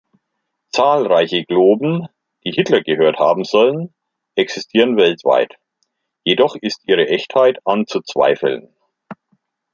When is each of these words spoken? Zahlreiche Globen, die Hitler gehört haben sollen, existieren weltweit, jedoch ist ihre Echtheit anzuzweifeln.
Zahlreiche 0.71 1.45
Globen, 1.45 2.07
die 2.43 2.49
Hitler 2.51 2.81
gehört 2.81 3.17
haben 3.19 3.43
sollen, 3.43 3.93
existieren 4.33 4.97
weltweit, 4.97 5.59
jedoch 6.23 6.55
ist 6.55 6.79
ihre 6.87 7.07
Echtheit 7.09 7.59
anzuzweifeln. 7.67 8.73